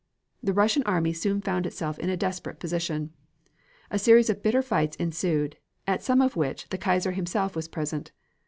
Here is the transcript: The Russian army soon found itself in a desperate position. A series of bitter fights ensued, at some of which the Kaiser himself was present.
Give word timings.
The 0.41 0.51
Russian 0.51 0.81
army 0.87 1.13
soon 1.13 1.41
found 1.41 1.67
itself 1.67 1.99
in 1.99 2.09
a 2.09 2.17
desperate 2.17 2.59
position. 2.59 3.13
A 3.91 3.99
series 3.99 4.31
of 4.31 4.41
bitter 4.41 4.63
fights 4.63 4.95
ensued, 4.95 5.57
at 5.85 6.01
some 6.01 6.21
of 6.23 6.35
which 6.35 6.67
the 6.69 6.77
Kaiser 6.79 7.11
himself 7.11 7.55
was 7.55 7.67
present. 7.67 8.11